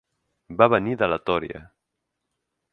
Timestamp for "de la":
1.03-1.19